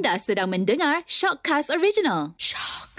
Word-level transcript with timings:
Anda 0.00 0.16
sedang 0.16 0.48
mendengar 0.48 1.04
Shockcast 1.04 1.68
Original. 1.68 2.32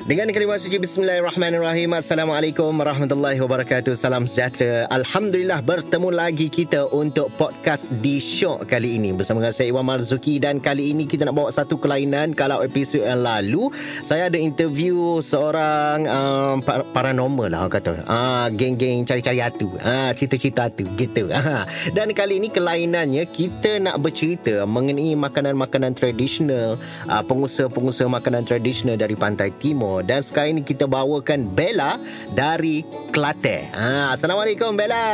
Dengan 0.02 0.34
kalimah 0.34 0.58
suci 0.58 0.82
Bismillahirrahmanirrahim. 0.82 1.94
Assalamualaikum 1.94 2.74
warahmatullahi 2.74 3.38
wabarakatuh. 3.38 3.94
Salam 3.94 4.26
sejahtera. 4.26 4.90
Alhamdulillah 4.90 5.62
bertemu 5.62 6.10
lagi 6.10 6.50
kita 6.50 6.90
untuk 6.90 7.30
podcast 7.38 7.86
di 8.02 8.18
Shock 8.18 8.66
kali 8.66 8.98
ini. 8.98 9.14
Bersama 9.14 9.46
dengan 9.46 9.54
saya 9.54 9.70
Iwan 9.70 9.86
Marzuki. 9.86 10.42
Dan 10.42 10.58
kali 10.58 10.90
ini 10.90 11.06
kita 11.06 11.30
nak 11.30 11.38
bawa 11.38 11.54
satu 11.54 11.78
kelainan 11.78 12.34
Kalau 12.34 12.66
episod 12.66 13.06
yang 13.06 13.22
lalu. 13.22 13.70
Saya 14.02 14.26
ada 14.34 14.42
interview 14.42 15.22
seorang 15.22 16.10
um, 16.10 16.66
paranormal 16.66 17.54
lah 17.54 17.70
orang 17.70 17.78
kata. 17.78 18.02
Uh, 18.10 18.50
Geng-geng 18.58 19.06
cari-cari 19.06 19.38
hatu. 19.38 19.70
Uh, 19.86 20.10
Cerita-cerita 20.18 20.72
hatu 20.72 20.88
gitu. 20.98 21.30
Uh. 21.42 21.66
Dan 21.96 22.14
kali 22.14 22.38
ini 22.38 22.54
kelainannya 22.54 23.26
Kita 23.26 23.82
nak 23.82 23.98
bercerita 23.98 24.62
mengenai 24.68 25.18
makanan-makanan 25.18 25.98
tradisional 25.98 26.78
uh, 27.10 27.24
Pengusaha-pengusaha 27.26 28.06
makanan 28.06 28.46
tradisional 28.46 28.94
dari 28.94 29.18
Pantai 29.18 29.50
Timur 29.58 29.91
dan 30.00 30.24
sekarang 30.24 30.56
ini 30.56 30.64
kita 30.64 30.88
bawakan 30.88 31.52
Bella 31.52 32.00
dari 32.32 32.88
Kelate. 33.12 33.68
Ha, 33.76 34.16
Assalamualaikum 34.16 34.80
Bella. 34.80 35.12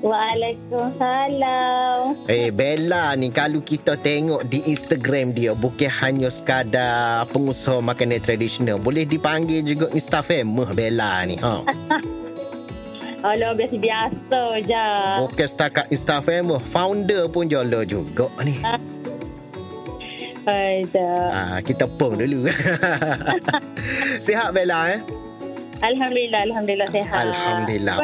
Waalaikumsalam. 0.00 2.16
Eh 2.26 2.48
hey, 2.48 2.50
Bella 2.50 3.12
ni 3.20 3.28
kalau 3.28 3.60
kita 3.60 4.00
tengok 4.00 4.48
di 4.48 4.64
Instagram 4.64 5.36
dia 5.36 5.52
bukan 5.52 5.92
hanya 6.00 6.32
sekadar 6.32 7.28
pengusaha 7.30 7.84
makanan 7.84 8.24
tradisional, 8.24 8.80
boleh 8.80 9.04
dipanggil 9.04 9.60
juga 9.60 9.92
Insta 9.92 10.24
famous 10.24 10.72
Bella 10.72 11.20
ni. 11.28 11.36
Ha. 11.38 11.60
Alah 13.20 13.52
biasa-biasa 13.52 14.64
je. 14.64 14.88
Bukan 15.28 15.44
setakat 15.44 15.92
Insta 15.92 16.24
famous, 16.24 16.64
founder 16.72 17.28
pun 17.28 17.52
jolo 17.52 17.84
juga 17.84 18.32
ni. 18.40 18.56
Ah, 21.30 21.58
kita 21.62 21.86
pong 21.86 22.18
dulu. 22.18 22.50
sihat 24.26 24.50
Bella 24.52 24.98
eh? 24.98 25.00
Alhamdulillah, 25.80 26.40
Alhamdulillah 26.44 26.88
sihat. 26.92 27.24
Alhamdulillah. 27.32 27.96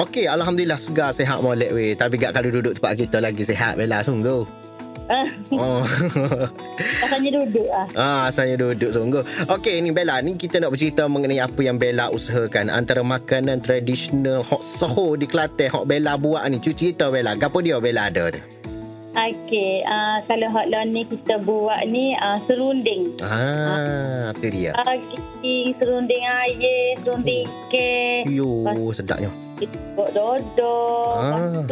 Okey, 0.00 0.24
Alhamdulillah 0.24 0.80
segar 0.80 1.12
sihat 1.12 1.44
molek 1.44 1.76
weh. 1.76 1.92
Tapi 1.92 2.16
gak 2.16 2.32
kalau 2.32 2.48
duduk 2.48 2.80
tempat 2.80 2.96
kita 2.96 3.20
lagi 3.20 3.44
sihat 3.44 3.76
Bella 3.76 4.00
sungguh. 4.00 4.44
oh. 5.58 5.82
asalnya 7.04 7.42
duduk 7.42 7.66
ah. 7.74 7.86
Ah, 7.98 8.20
asalnya 8.30 8.56
duduk 8.56 8.94
sungguh. 8.94 9.22
Okey, 9.50 9.82
ni 9.84 9.90
Bella, 9.92 10.22
ni 10.24 10.38
kita 10.38 10.62
nak 10.62 10.72
bercerita 10.72 11.10
mengenai 11.10 11.42
apa 11.42 11.60
yang 11.60 11.76
Bella 11.76 12.08
usahakan 12.08 12.70
antara 12.72 13.02
makanan 13.04 13.60
tradisional 13.60 14.40
hot 14.46 14.62
soho 14.64 15.18
di 15.18 15.26
Kelantan 15.28 15.68
hot 15.68 15.84
Bella 15.84 16.16
buat 16.16 16.46
ni. 16.48 16.62
Cuci 16.62 16.94
cerita 16.94 17.12
Bella, 17.12 17.36
gapo 17.36 17.60
dia 17.60 17.76
Bella 17.82 18.08
ada 18.08 18.32
tu? 18.32 18.59
Okey, 19.10 19.82
uh, 19.82 20.22
kalau 20.30 20.48
hotline 20.54 20.94
ni 20.94 21.02
kita 21.02 21.42
buat 21.42 21.82
ni 21.90 22.14
uh, 22.14 22.38
serunding. 22.46 23.18
Ah, 23.18 24.30
uh, 24.30 24.38
tu 24.38 24.46
dia. 24.46 24.70
Okey, 24.78 25.74
serunding 25.82 26.22
air, 26.22 26.94
serunding 27.02 27.46
ke. 27.74 28.22
Yo, 28.30 28.70
sedapnya. 28.94 29.34
Buat 29.98 30.14
dodo. 30.14 30.78
Ah. 31.18 31.66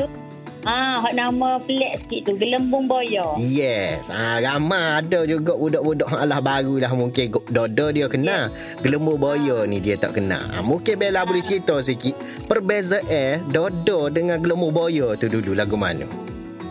Ah, 0.66 0.98
hak 0.98 1.14
nama 1.14 1.62
pelik 1.62 2.02
sikit 2.02 2.28
tu, 2.28 2.32
gelembung 2.34 2.90
boyo. 2.90 3.38
Yes. 3.38 4.10
Ah, 4.10 4.42
ramai 4.42 4.98
ada 4.98 5.22
juga 5.22 5.54
budak-budak 5.54 6.10
hak 6.10 6.20
alah 6.26 6.42
baru 6.42 6.82
lah 6.82 6.92
mungkin 6.98 7.30
dodo 7.48 7.86
dia 7.94 8.10
kena. 8.10 8.50
Yeah. 8.50 8.82
Gelembung 8.82 9.22
boyo 9.22 9.62
ah. 9.62 9.70
ni 9.70 9.78
dia 9.78 9.94
tak 9.94 10.18
kena. 10.18 10.42
Ah, 10.50 10.60
mungkin 10.66 10.98
Bella 10.98 11.22
ah. 11.22 11.24
boleh 11.24 11.46
cerita 11.46 11.78
sikit 11.78 12.18
perbezaan 12.50 13.06
eh 13.06 13.38
dodo 13.48 14.10
dengan 14.10 14.42
gelembung 14.42 14.74
boyo 14.74 15.14
tu 15.14 15.30
dulu 15.30 15.54
lagu 15.54 15.78
mana? 15.78 16.27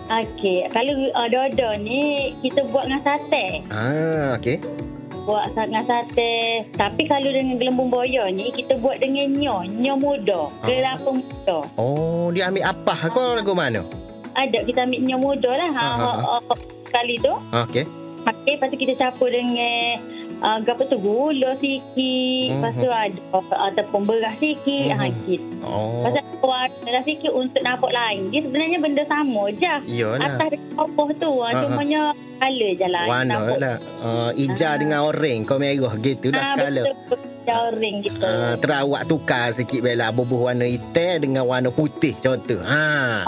Okey, 0.08 0.72
kalau 0.72 1.12
uh, 1.20 1.28
dodo 1.28 1.68
ni 1.84 2.32
kita 2.40 2.64
buat 2.72 2.88
dengan 2.88 3.04
sate. 3.04 3.60
Ah, 3.68 4.40
okey. 4.40 4.64
Buat 5.28 5.52
dengan 5.52 5.84
sate. 5.84 6.64
Tapi 6.80 7.12
kalau 7.12 7.28
dengan 7.28 7.60
gelembung 7.60 7.92
boyo 7.92 8.24
ni 8.32 8.48
kita 8.56 8.80
buat 8.80 9.04
dengan 9.04 9.36
nyo, 9.36 9.67
nyo 9.67 9.94
muda, 10.00 10.48
ah. 10.48 10.64
kelapa 10.64 11.12
muda. 11.12 11.60
Oh, 11.76 12.32
dia 12.32 12.48
ambil 12.48 12.72
apa? 12.72 12.94
Kau 13.12 13.36
lagu 13.36 13.52
mana? 13.52 13.84
Ada 14.32 14.64
kita 14.64 14.88
ambil 14.88 15.02
nyo 15.04 15.17
muda 15.20 15.52
lah. 15.52 15.72
Ha, 15.76 15.84
ah, 15.84 16.16
ah, 16.40 16.40
ah. 16.40 16.60
kali 16.88 17.20
tu. 17.20 17.36
Ah, 17.52 17.67
okey. 17.67 17.84
Okey, 18.23 18.54
lepas 18.56 18.67
tu 18.72 18.80
kita 18.80 18.96
campur 18.96 19.28
dengan 19.28 20.00
uh, 20.42 20.58
apa 20.61 20.83
tu 20.86 20.98
gula 20.99 21.58
sikit 21.58 21.83
mm-hmm. 21.93 22.61
lepas 22.61 22.73
tu 22.77 22.89
ada 22.89 23.20
ataupun 23.71 24.02
beras 24.05 24.36
sikit 24.37 24.93
mm-hmm. 24.93 24.99
ha 24.99 25.05
sikit 25.09 25.42
oh. 25.65 26.02
pasal 26.05 26.23
warna 26.42 27.02
sikit 27.03 27.31
untuk 27.33 27.61
nampak 27.65 27.92
lain 27.92 28.30
dia 28.30 28.42
sebenarnya 28.45 28.77
benda 28.81 29.03
sama 29.09 29.43
je 29.53 29.75
Yalah. 29.89 30.37
atas 30.37 30.61
apa 30.77 31.03
tu 31.17 31.31
uh-huh. 31.31 31.61
cumanya 31.65 32.02
color 32.37 32.71
je 32.77 32.87
lah 32.87 33.05
warna 33.09 33.36
lah 33.58 33.75
uh, 34.02 34.30
hijau 34.37 34.65
uh-huh. 34.65 34.77
dengan 34.80 34.99
oranye 35.05 35.45
kau 35.45 35.58
merah 35.58 35.93
gitu 35.99 36.27
lah 36.30 36.43
uh, 36.43 36.49
skala 36.54 36.81
betul, 36.86 37.19
Orange 37.56 38.12
gitu. 38.12 38.20
Uh, 38.20 38.56
terawak 38.60 39.04
tukar 39.08 39.52
sikit 39.56 39.80
Bella 39.80 40.12
bubuh 40.12 40.52
warna 40.52 40.68
hitam 40.68 41.24
dengan 41.24 41.48
warna 41.48 41.72
putih 41.72 42.14
contoh. 42.20 42.60
Ha. 42.60 43.24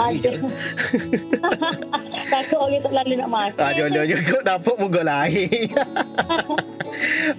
Takut 2.30 2.58
orang 2.60 2.80
tak 2.82 2.92
lalu 2.94 3.14
nak 3.18 3.28
makan. 3.30 3.64
Ah, 3.64 3.72
jodoh 3.74 4.04
juga 4.06 4.36
dapat 4.44 4.74
muka 4.78 5.00
lain. 5.02 5.70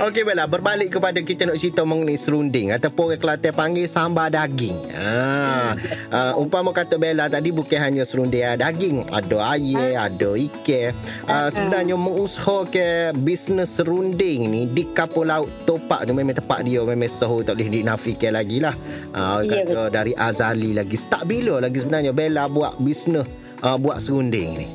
Okey 0.01 0.25
Bella, 0.25 0.49
berbalik 0.49 0.89
kepada 0.97 1.21
kita 1.21 1.45
nak 1.45 1.61
cerita 1.61 1.85
mengenai 1.85 2.17
serunding 2.17 2.73
ataupun 2.73 3.13
orang 3.13 3.21
Kelantan 3.21 3.53
panggil 3.53 3.85
sambal 3.85 4.33
daging. 4.33 4.77
Ha. 4.97 5.77
Uh, 6.09 6.41
umpama 6.41 6.73
kata 6.73 6.97
Bella 6.97 7.29
tadi 7.29 7.53
bukan 7.53 7.77
hanya 7.77 8.01
serunding 8.01 8.57
daging, 8.57 9.05
ada 9.13 9.37
air, 9.53 9.99
ada 9.99 10.29
ikan. 10.33 10.95
Uh, 11.29 11.49
sebenarnya 11.53 11.93
mengusahakan 11.93 13.13
bisnes 13.21 13.69
serunding 13.69 14.49
ni 14.49 14.61
di 14.65 14.87
kapal 14.89 15.29
laut 15.29 15.51
Topak 15.69 16.09
tu 16.09 16.17
memang 16.17 16.33
tempat 16.33 16.65
dia 16.71 16.81
memang 16.87 17.11
sahur 17.11 17.43
tak 17.43 17.59
boleh 17.59 17.83
dinafikan 17.83 18.31
lagi 18.31 18.63
lah. 18.63 18.75
Uh, 19.11 19.43
ya, 19.43 19.67
kata 19.67 19.67
betul. 19.67 19.87
dari 19.91 20.13
Azali 20.15 20.71
lagi. 20.71 20.95
Start 20.95 21.27
bila 21.27 21.59
lagi 21.59 21.83
sebenarnya 21.83 22.15
Bella 22.15 22.47
buat 22.47 22.79
bisnes 22.79 23.27
uh, 23.59 23.75
buat 23.75 23.99
serunding 23.99 24.49
ni? 24.55 24.67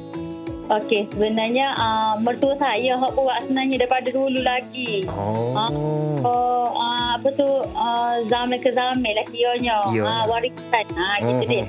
Okey, 0.66 1.06
sebenarnya 1.14 1.78
uh, 1.78 2.18
mertua 2.18 2.58
saya 2.58 2.98
hok 2.98 3.14
buat 3.14 3.38
sebenarnya 3.46 3.86
daripada 3.86 4.10
dulu 4.10 4.42
lagi. 4.42 5.06
Oh. 5.06 5.54
Uh, 5.54 5.70
uh, 6.26 6.68
uh, 6.74 7.08
apa 7.14 7.28
tu 7.38 7.46
uh, 7.70 8.18
zaman 8.26 8.58
ke 8.58 8.74
zaman 8.74 9.12
lah 9.14 9.26
kionya. 9.30 9.86
Uh, 9.86 10.02
ah, 10.02 10.22
warisan. 10.26 10.84
Ha 10.90 11.06
uh, 11.06 11.16
gitu 11.22 11.44
dia. 11.46 11.64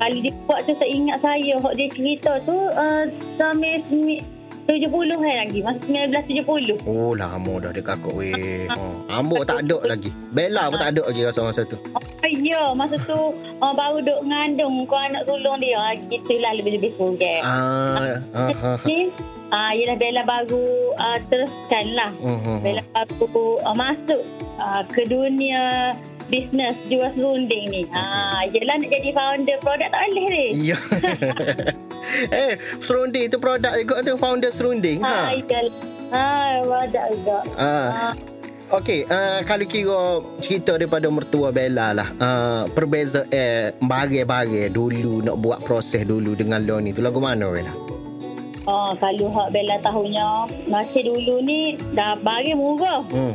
Kali 0.00 0.18
dia 0.24 0.32
buat 0.48 0.64
tu 0.64 0.72
saya 0.80 0.88
ingat 0.88 1.20
saya 1.20 1.54
hok 1.60 1.74
dia 1.76 1.88
cerita 1.92 2.32
tu 2.48 2.56
uh, 2.56 3.04
zaman 3.36 3.84
70 4.68 5.16
hari 5.16 5.36
lagi 5.48 5.58
Masa 5.64 5.80
1970 5.88 6.84
Oh 6.84 7.16
lama 7.16 7.54
dah 7.56 7.72
dia 7.72 7.80
kakak 7.80 8.12
weh 8.12 8.68
oh. 8.68 9.00
Ambok 9.08 9.48
tak 9.48 9.64
ada 9.64 9.80
lagi 9.88 10.12
Bella 10.28 10.68
pun 10.68 10.76
tak 10.76 10.92
ada 10.92 11.08
lagi 11.08 11.24
rasa 11.24 11.40
masa 11.40 11.64
tu 11.64 11.80
oh, 11.96 12.02
Ya 12.36 12.76
masa 12.76 13.00
tu 13.00 13.32
uh, 13.32 13.72
Baru 13.72 14.04
duk 14.04 14.20
ngandung 14.28 14.84
Kau 14.84 15.00
anak 15.00 15.24
sulung 15.24 15.56
dia 15.56 15.96
Gitulah 16.12 16.52
lebih-lebih 16.52 16.92
kurang 17.00 17.16
Ah, 17.40 18.20
ah, 18.36 18.76
ah, 18.76 18.78
Ah, 19.48 19.72
yelah 19.72 19.96
Bella 19.96 20.28
baru 20.28 20.92
uh, 20.92 21.16
teruskan 21.32 21.96
lah. 21.96 22.12
Uh-huh. 22.20 22.60
Bella 22.60 22.84
baru 22.92 23.56
uh, 23.64 23.72
masuk 23.72 24.20
uh, 24.60 24.84
ke 24.92 25.08
dunia 25.08 25.96
bisnes 26.28 26.76
jual 26.92 27.08
serunding 27.16 27.64
ni. 27.72 27.82
Ha, 27.88 28.44
yelah 28.52 28.76
nak 28.76 28.92
jadi 28.92 29.08
founder 29.16 29.56
produk 29.64 29.88
tak 29.88 30.04
boleh 30.12 30.26
ni. 30.28 30.44
Ya. 30.68 30.76
eh, 32.32 32.58
serunding 32.80 33.28
tu 33.28 33.38
produk 33.40 33.72
juga 33.76 34.00
tu 34.04 34.14
founder 34.16 34.50
serunding. 34.52 35.00
Ha, 35.04 35.08
ha. 35.08 35.22
yelah. 35.34 35.74
Ha, 36.08 36.24
produk 36.64 37.04
juga. 37.12 37.38
Ha. 37.56 37.76
ha. 37.88 38.10
Okey, 38.68 39.08
uh, 39.08 39.40
kalau 39.48 39.64
kira 39.64 40.00
cerita 40.44 40.76
daripada 40.76 41.08
mertua 41.08 41.48
Bella 41.48 41.96
lah. 41.96 42.08
Uh, 42.20 42.68
perbeza 42.76 43.24
eh, 43.32 43.72
bagi-bagi 43.80 44.68
dulu 44.68 45.24
nak 45.24 45.40
buat 45.40 45.64
proses 45.64 46.04
dulu 46.04 46.36
dengan 46.36 46.60
lo 46.68 46.76
ni. 46.76 46.92
Tu 46.92 47.00
lagu 47.00 47.16
mana 47.16 47.48
Bella? 47.48 47.72
Oh, 48.68 48.92
kalau 49.00 49.32
hak 49.32 49.56
Bella 49.56 49.80
tahunya 49.80 50.28
masih 50.68 51.00
dulu 51.00 51.40
ni 51.40 51.80
dah 51.96 52.20
bagi 52.20 52.52
murah. 52.52 53.00
Hmm. 53.08 53.32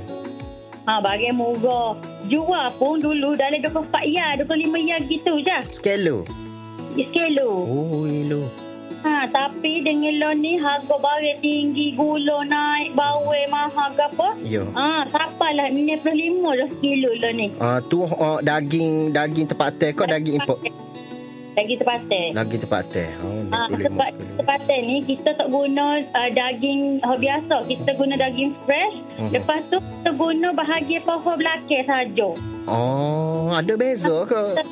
Ha, 0.85 1.01
bagi 1.01 1.33
murah. 1.33 1.97
Jual 2.29 2.69
pun 2.77 3.01
dulu 3.01 3.33
dalam 3.33 3.57
24 3.57 3.89
ya, 4.13 4.37
25 4.37 4.85
ya 4.85 4.97
gitu 5.01 5.41
je. 5.41 5.57
Skelo? 5.73 6.29
Skelo. 6.93 7.49
Oh, 7.65 8.05
elo. 8.05 8.62
Ha, 9.03 9.27
tapi 9.27 9.83
dengan 9.83 10.15
lo 10.15 10.31
ni 10.31 10.55
harga 10.55 10.95
barang 10.95 11.43
tinggi, 11.43 11.91
gula 11.91 12.47
naik, 12.47 12.95
bawai 12.95 13.43
mahal 13.51 13.91
ke 13.91 14.03
apa? 14.07 14.29
Ya. 14.47 14.63
Ha, 14.71 15.11
sapalah 15.11 15.67
95 15.75 16.07
dah 16.39 16.69
kilo 16.79 17.11
lo 17.11 17.29
ni. 17.35 17.51
Ah, 17.59 17.83
tu 17.83 18.07
uh, 18.07 18.39
daging 18.39 19.11
daging 19.11 19.51
tempat 19.51 19.75
teh 19.75 19.91
kau 19.91 20.07
daging 20.07 20.39
import. 20.39 20.63
Daging 21.53 21.83
terpatai. 21.83 22.25
Daging 22.31 22.61
terpatai. 22.63 23.07
Oh, 23.27 23.43
ah, 23.51 23.67
sebab 23.67 24.09
terpatai 24.39 24.79
ni 24.87 25.03
kita 25.03 25.35
tak 25.35 25.51
guna 25.51 25.99
uh, 25.99 26.29
daging 26.31 27.03
oh, 27.03 27.19
biasa. 27.19 27.67
Kita 27.67 27.99
guna 27.99 28.15
daging 28.15 28.55
fresh. 28.63 28.95
Uh-huh. 29.19 29.29
Lepas 29.35 29.67
tu 29.67 29.83
kita 29.83 30.15
guna 30.15 30.55
bahagian 30.55 31.03
pohon 31.03 31.35
belakang 31.35 31.83
saja. 31.83 32.29
Oh, 32.71 33.51
ada 33.51 33.75
beza 33.75 34.23
ke? 34.23 34.63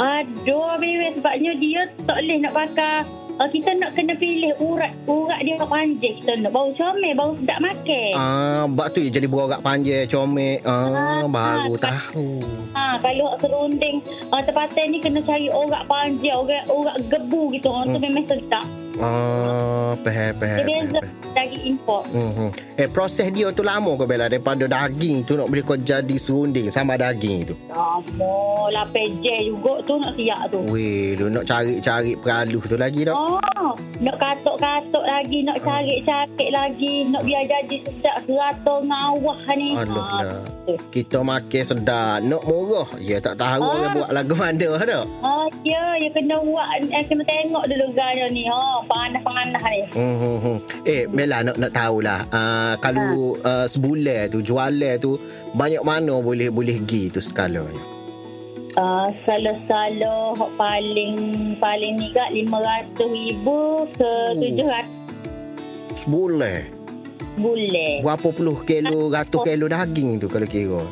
Ada 0.00 0.68
beza 0.80 1.08
sebabnya 1.20 1.52
dia 1.60 1.92
tak 2.08 2.16
boleh 2.24 2.36
nak 2.40 2.52
pakai 2.56 3.23
uh, 3.38 3.48
kita 3.48 3.74
nak 3.74 3.94
kena 3.94 4.14
pilih 4.14 4.54
urat 4.58 4.92
urat 5.06 5.40
dia 5.42 5.58
panjang 5.58 6.14
kita 6.20 6.32
nak 6.38 6.52
bau 6.52 6.70
comel 6.74 7.12
bau 7.14 7.32
sedap 7.34 7.58
makan. 7.60 8.12
Ah, 8.14 8.64
bak 8.68 8.94
tu 8.94 9.00
jadi 9.02 9.26
borak 9.26 9.60
panjang 9.60 10.06
comel. 10.06 10.60
Ah, 10.62 11.22
Ah, 11.24 11.26
baru 11.26 11.74
ah, 11.74 11.80
tahu. 11.80 12.28
Ha, 12.74 12.98
kalau 12.98 13.34
serunding 13.38 14.02
uh, 14.28 14.42
tempatan 14.42 14.86
ni 14.90 14.98
kena 14.98 15.22
cari 15.22 15.48
urat 15.48 15.82
panjang, 15.86 16.36
urat, 16.36 16.64
urat 16.68 16.96
gebu 17.08 17.54
gitu. 17.54 17.70
Orang 17.70 17.94
tu 17.94 17.98
Hmm. 17.98 18.06
memang 18.10 18.24
sedap. 18.26 18.66
Ah, 18.96 19.92
peh 19.98 20.30
peh. 20.32 20.56
Dia 20.62 21.02
daging 21.34 21.64
import. 21.68 22.06
Mhm. 22.08 22.48
Eh 22.74 22.86
proses 22.86 23.26
dia 23.28 23.50
tu 23.50 23.60
lama 23.60 23.94
kau 23.94 24.04
bela 24.04 24.26
daripada 24.26 24.64
daging 24.64 25.22
tu 25.22 25.34
nak 25.34 25.46
boleh 25.46 25.62
kau 25.62 25.74
jadi 25.74 26.14
serunding 26.14 26.70
sama 26.70 26.94
daging 26.94 27.42
tu. 27.44 27.54
Lama 27.68 28.38
lah 28.70 28.86
peje 28.86 29.34
juga 29.44 29.82
tu 29.82 29.98
nak 29.98 30.14
siap 30.14 30.46
tu. 30.48 30.62
Weh, 30.64 31.14
lu 31.14 31.26
nak 31.28 31.42
cari-cari 31.44 32.14
peralus 32.14 32.62
tu 32.64 32.76
lagi 32.76 33.02
dah. 33.02 33.14
Oh, 33.14 33.74
nak 33.98 34.16
katuk-katuk 34.16 35.02
lagi, 35.04 35.42
nak 35.42 35.58
cari-cari 35.58 36.46
lagi, 36.48 36.94
nak 37.08 37.22
biar 37.22 37.42
jadi 37.44 37.76
sedap 37.82 38.16
serata 38.22 38.74
ngawah 38.80 39.38
ni. 39.54 39.70
Alah 39.74 40.02
Ha, 40.04 40.20
lah. 40.22 40.42
Kita 40.88 41.18
makan 41.20 41.62
sedap, 41.64 42.22
nak 42.22 42.42
murah. 42.44 42.86
Ya 42.98 43.18
tak 43.18 43.36
tahu 43.36 43.58
Ah. 43.60 43.70
orang 43.72 43.92
buat 43.92 44.10
lagu 44.12 44.34
mana 44.34 44.68
dah. 44.90 45.02
Oh, 45.20 45.46
ya, 45.62 45.96
ya 45.96 46.08
kena 46.10 46.38
buat, 46.38 46.66
eh, 46.84 47.04
kena 47.04 47.22
tengok 47.24 47.64
dulu 47.66 47.86
gaya 47.92 48.28
ni. 48.28 48.46
Oh, 48.46 48.83
panas-panas 48.86 49.62
ni. 49.62 49.80
Hmm, 49.92 50.16
hmm, 50.16 50.38
hmm. 50.38 50.58
Eh, 50.84 51.02
Bella 51.06 51.42
nak 51.42 51.56
nak 51.56 51.72
tahulah. 51.72 52.20
Uh, 52.28 52.74
kalau 52.78 53.34
uh, 53.40 53.66
sebulan 53.66 54.28
tu 54.28 54.40
jualan 54.40 54.94
tu 54.98 55.16
banyak 55.52 55.82
mana 55.82 56.18
boleh 56.18 56.48
boleh 56.48 56.78
gi 56.84 57.08
tu 57.08 57.18
skalanya. 57.18 57.92
Uh, 58.74 59.06
salo-salo 59.22 60.34
hok 60.34 60.50
paling 60.58 61.14
paling 61.62 61.94
ni 61.94 62.10
kat 62.10 62.34
500 62.34 62.90
ribu 63.06 63.86
ke 63.94 64.12
Oh. 64.34 64.34
700 64.34 66.02
Sebulan. 66.02 66.62
bulan. 67.34 67.94
Berapa 68.02 68.28
puluh 68.30 68.62
kilo, 68.62 69.10
ratus 69.10 69.42
kilo 69.42 69.66
daging 69.66 70.18
tu 70.18 70.26
kalau 70.26 70.46
kira. 70.46 70.82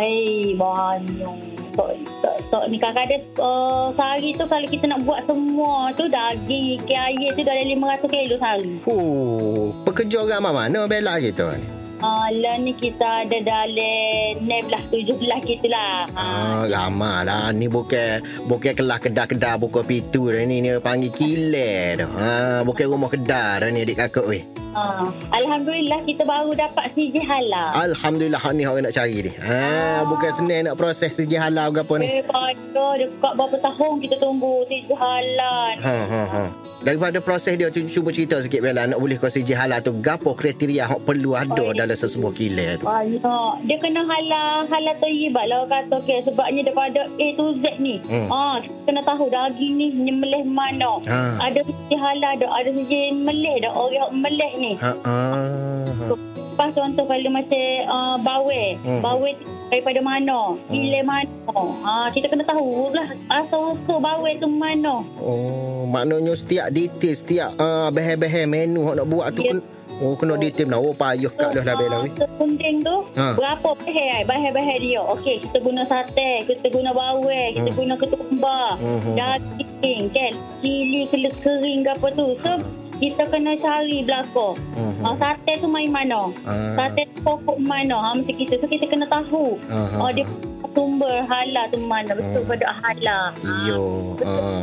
Eh, 0.00 0.56
banyak. 0.56 1.36
Tok, 1.76 1.92
tok, 2.24 2.36
tok 2.50 2.64
ni 2.66 2.80
kadang-kadang 2.80 3.22
uh, 3.38 3.92
sehari 3.94 4.34
tu 4.34 4.42
kalau 4.48 4.66
kita 4.66 4.90
nak 4.90 5.06
buat 5.06 5.22
semua 5.28 5.92
tu 5.94 6.08
daging, 6.10 6.82
ikan 6.82 7.14
air 7.14 7.30
tu 7.36 7.42
dalam 7.46 7.62
500 7.62 8.10
kilo 8.10 8.34
sehari. 8.40 8.74
Huh, 8.82 9.70
pekerja 9.86 10.24
orang 10.24 10.50
mana 10.50 10.88
Bella 10.88 11.20
gitu 11.22 11.46
ni? 11.52 11.80
Uh, 12.00 12.32
lah 12.32 12.56
ni 12.56 12.72
kita 12.72 13.28
ada 13.28 13.38
dalam 13.44 14.40
16, 14.40 14.88
17 14.88 15.20
gitu 15.44 15.68
lah. 15.68 16.08
Ah, 16.16 16.64
ramah 16.64 17.28
lah. 17.28 17.52
Ni 17.52 17.68
bukan 17.68 18.24
bukan 18.48 18.72
kelas 18.72 19.04
kedai-kedai 19.04 19.60
buka 19.60 19.84
pintu 19.84 20.32
dah 20.32 20.40
ni. 20.48 20.64
Ni 20.64 20.80
panggil 20.80 21.12
kiler 21.12 22.00
dah. 22.00 22.08
Ha, 22.08 22.28
bukan 22.64 22.88
rumah 22.88 23.12
kedai 23.12 23.60
dah 23.60 23.68
ni 23.68 23.84
adik 23.84 24.00
kakak 24.00 24.24
weh. 24.24 24.48
Uh, 24.70 25.10
Alhamdulillah 25.34 25.98
kita 26.06 26.22
baru 26.22 26.54
dapat 26.54 26.94
CJ 26.94 27.26
halal. 27.26 27.74
Alhamdulillah 27.74 28.38
hak 28.38 28.54
ni 28.54 28.62
orang 28.70 28.86
nak 28.86 28.94
cari 28.94 29.26
ni. 29.26 29.32
Ha, 29.34 30.06
bukan 30.06 30.30
senang 30.30 30.70
nak 30.70 30.78
proses 30.78 31.10
siji 31.10 31.34
halal 31.34 31.74
ke 31.74 31.82
apa 31.82 31.94
ni. 31.98 32.06
Eh, 32.06 32.22
pada 32.22 32.86
dekat 32.94 33.32
berapa 33.34 33.56
tahun 33.58 33.92
kita 33.98 34.16
tunggu 34.22 34.62
CJ 34.70 34.90
halal. 34.94 35.74
Ha 35.82 35.96
ha 36.06 36.22
ha. 36.22 36.42
Daripada 36.80 37.18
proses 37.18 37.58
dia 37.58 37.66
tu 37.68 37.82
cuba 37.84 38.14
cerita 38.14 38.38
sikit 38.38 38.62
Bella 38.62 38.86
nak 38.86 39.02
boleh 39.02 39.18
kau 39.18 39.26
siji 39.26 39.58
halal 39.58 39.82
tu 39.82 39.90
gapo 39.98 40.38
kriteria 40.38 40.86
hak 40.86 41.02
perlu 41.02 41.34
ada 41.34 41.52
Oh, 41.60 41.76
dalam 41.76 41.92
sesebuah 41.92 42.32
kiler 42.32 42.80
tu. 42.80 42.86
Banyak. 42.86 43.52
Dia 43.66 43.76
kena 43.76 44.00
halal 44.06 44.64
halal 44.64 44.94
terlibat 44.96 45.44
lah 45.50 45.66
kata 45.68 45.98
okay, 45.98 46.22
sebabnya 46.24 46.64
daripada 46.64 47.04
A 47.04 47.26
to 47.36 47.52
Z 47.58 47.76
ni. 47.82 47.98
Hmm. 48.06 48.30
Kita 48.62 48.80
kena 48.86 49.02
tahu 49.02 49.28
daging 49.28 49.72
ni 49.76 49.86
menyembelih 49.92 50.46
mana. 50.46 51.02
Ha. 51.04 51.50
Ada 51.50 51.60
sisi 51.66 51.94
halal 51.98 52.32
dah, 52.38 52.50
ada 52.54 52.70
sisi 52.72 53.12
melih 53.12 53.60
dah. 53.60 53.72
Orang 53.76 54.16
melih 54.16 54.52
ni. 54.60 54.72
Ha 54.76 54.92
ah. 55.02 55.88
ha. 55.88 56.06
Lepas 56.12 56.76
contoh 56.76 57.04
kalau 57.08 57.30
macam 57.32 57.64
uh, 57.88 58.16
bawe. 58.20 58.62
Hmm. 58.84 59.00
Bawe 59.00 59.28
daripada 59.72 60.00
mana? 60.04 60.60
Gila 60.68 61.00
mana? 61.02 61.56
Ah, 61.80 62.08
kita 62.12 62.28
kena 62.28 62.44
tahu 62.44 62.92
lah 62.92 63.08
asal-usul 63.32 63.96
bawe 63.96 64.30
tu 64.36 64.44
mana. 64.44 65.00
Oh, 65.16 65.88
maknanya 65.88 66.36
setiap 66.36 66.68
detail, 66.68 67.16
setiap 67.16 67.56
uh, 67.56 67.88
bahan-bahan 67.88 68.44
menu 68.44 68.84
hak 68.84 69.00
nak 69.00 69.08
buat 69.08 69.32
tu 69.32 69.40
Ya. 69.40 69.56
kena 69.56 69.62
Oh, 70.00 70.16
kena 70.16 70.32
detail 70.36 70.72
lah. 70.72 70.80
Oh, 70.80 70.96
payah 70.96 71.28
kat 71.28 71.52
dah 71.52 71.60
lah 71.60 71.76
Bella 71.76 71.96
weh. 72.00 72.12
Sekunding 72.16 72.80
tu 72.80 72.96
Ha. 73.20 73.36
Berapa 73.36 73.76
bahan 73.76 74.24
Bahan-bahan 74.24 74.78
dia 74.80 75.02
Okey 75.02 75.44
kita 75.44 75.60
guna 75.60 75.84
sate 75.84 76.46
Kita 76.48 76.72
guna 76.72 76.88
bawang 76.88 77.52
Kita 77.52 77.68
Hmm. 77.68 77.76
guna 77.76 77.94
ketumbar 78.00 78.80
Mhm. 78.80 79.12
Daging 79.12 80.02
kan 80.08 80.32
Cili 80.64 81.04
kering 81.36 81.84
ke 81.84 81.90
apa 81.92 82.08
tu 82.16 82.26
So 82.40 82.79
kita 83.00 83.24
kena 83.26 83.56
cari 83.56 84.04
belakang 84.04 84.54
Mhm. 84.76 85.00
ha, 85.00 85.16
Sate 85.16 85.52
tu 85.56 85.66
main 85.66 85.88
mana 85.88 86.28
Ah. 86.44 86.76
Sate 86.76 87.08
tu 87.08 87.18
pokok 87.22 87.56
mana 87.58 87.96
ha, 87.96 88.08
Macam 88.12 88.28
kita 88.30 88.54
So 88.54 88.66
kita 88.66 88.84
kena 88.84 89.08
tahu 89.08 89.56
Aha. 89.66 89.96
Oh 89.98 90.10
dia 90.10 90.28
sumber 90.70 91.24
halal 91.24 91.64
tu 91.66 91.80
mana 91.82 92.12
Betul 92.12 92.44
Hmm. 92.44 92.50
pada 92.50 92.66
halal 92.78 93.24
Yo. 93.64 93.80
Ah. 94.20 94.60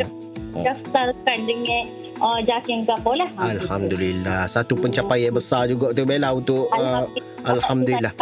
Daftarkan 0.58 1.38
dengan 1.44 1.84
uh, 2.18 2.40
Jakin 2.42 2.82
ke 2.82 2.94
lah 3.12 3.30
Ha, 3.36 3.54
Alhamdulillah. 3.54 4.46
Satu 4.46 4.74
pencapaian 4.74 5.30
besar 5.30 5.66
juga 5.66 5.90
tu 5.92 6.02
Bella 6.02 6.32
untuk 6.32 6.66
uh, 6.72 7.06
Alhamdulillah. 7.44 8.14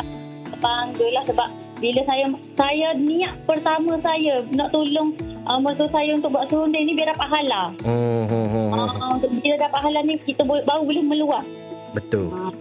Bangga 0.55 1.07
lah 1.11 1.23
sebab 1.23 1.47
bila 1.85 2.01
saya 2.09 2.25
saya 2.57 2.87
niat 2.97 3.33
pertama 3.45 3.93
saya 4.01 4.41
nak 4.57 4.73
tolong 4.73 5.13
uh, 5.45 5.61
mertua 5.61 5.85
saya 5.93 6.17
untuk 6.17 6.33
buat 6.33 6.49
serunding 6.49 6.89
ni 6.89 6.97
biar 6.97 7.13
dapat 7.13 7.29
halal. 7.29 7.67
Hmm, 7.85 8.25
hmm, 8.25 8.47
hmm, 8.49 8.67
hmm. 8.73 8.89
Uh, 8.89 9.09
untuk 9.21 9.29
bila 9.37 9.55
dapat 9.61 9.79
halal 9.85 10.03
ni 10.09 10.17
kita 10.25 10.41
boleh, 10.41 10.65
baru 10.65 10.81
boleh 10.81 11.03
meluas. 11.05 11.45
Betul. 11.93 12.33
Uh, 12.33 12.53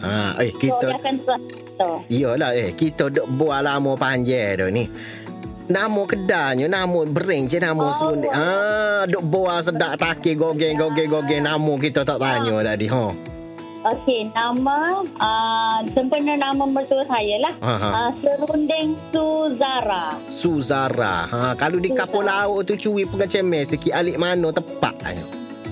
Ha, 0.00 0.32
eh 0.40 0.48
so, 0.48 0.64
kita 0.64 0.86
dia 0.88 0.96
akan. 0.96 1.14
Iyalah 2.08 2.50
eh 2.56 2.72
kita 2.72 3.12
duk 3.12 3.28
buat 3.36 3.60
lama 3.60 3.92
panjang 4.00 4.56
dah 4.56 4.72
ni. 4.72 4.88
Nama 5.68 6.02
kedainya, 6.08 6.66
nama 6.66 7.04
brand 7.04 7.46
je 7.50 7.58
nama 7.60 7.84
oh. 7.84 7.92
Serunding. 7.92 8.32
Ah, 8.32 9.04
duk 9.04 9.20
buat 9.28 9.60
sedap 9.60 10.00
takik 10.00 10.40
gogeng 10.40 10.80
gogeng 10.80 11.10
gogeng 11.12 11.44
nama 11.44 11.72
kita 11.76 12.00
tak 12.06 12.16
tanya 12.16 12.64
tadi. 12.64 12.88
Ha. 12.88 13.29
Okey, 13.80 14.28
nama 14.36 15.00
uh, 15.16 15.80
sempena 15.96 16.36
nama 16.36 16.68
mertua 16.68 17.00
saya 17.08 17.40
lah. 17.40 17.54
Ha, 17.64 17.72
ha. 17.80 17.88
Uh, 17.88 18.10
serunding 18.20 18.92
Suzara. 19.08 20.20
Suzara. 20.28 21.24
Ha, 21.24 21.56
kalau 21.56 21.80
di 21.80 21.88
kapal 21.88 22.28
laut 22.28 22.68
tu 22.68 22.76
curi 22.76 23.08
pengecemen 23.08 23.64
sikit 23.64 23.96
alik 23.96 24.20
mana 24.20 24.52
tepat 24.52 24.92
ayo. 25.08 25.24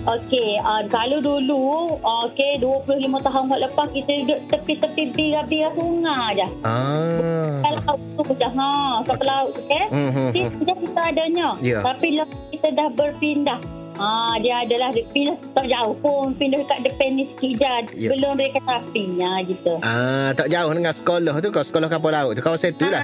Okey, 0.09 0.57
uh, 0.65 0.89
kalau 0.89 1.21
dulu, 1.21 2.01
okey, 2.25 2.57
25 2.65 3.13
tahun 3.21 3.43
buat 3.45 3.61
lepas 3.69 3.93
kita 3.93 4.25
duduk 4.25 4.41
tepi-tepi 4.57 5.03
bira-bira 5.13 5.69
sungai 5.77 6.41
je. 6.41 6.49
Ah. 6.65 7.61
Kapal 7.61 7.73
laut 7.85 8.01
tu 8.25 8.33
je. 8.41 8.49
Ha, 8.49 8.73
kapal 9.05 9.27
laut 9.29 9.53
tu 9.53 9.61
eh. 9.69 9.87
Hmm, 9.93 10.11
hmm, 10.17 10.29
hmm. 10.33 10.65
kita 10.65 11.01
adanya. 11.13 11.49
Ya. 11.61 11.85
Tapi 11.85 12.25
lepas 12.25 12.41
kita 12.57 12.73
dah 12.73 12.89
berpindah. 12.89 13.78
Ah, 13.99 14.39
dia 14.39 14.63
adalah 14.63 14.95
dia 14.95 15.03
pindah 15.11 15.35
tak 15.59 15.67
jauh 15.67 15.95
pun 15.99 16.31
pindah 16.39 16.63
dekat 16.63 16.87
depan 16.87 17.19
ni 17.19 17.27
sikit 17.35 17.53
je. 17.59 18.07
Ya. 18.07 18.09
Belum 18.15 18.39
dekat 18.39 18.63
sapinya 18.63 19.43
gitu. 19.43 19.75
Ah, 19.83 20.31
tak 20.39 20.55
jauh 20.55 20.71
dengan 20.71 20.95
sekolah 20.95 21.35
tu 21.43 21.51
kau 21.51 21.67
sekolah 21.67 21.91
kapal 21.91 22.15
laut 22.15 22.33
tu 22.39 22.43
kawasan 22.43 22.79
tu 22.79 22.87
lah. 22.87 23.03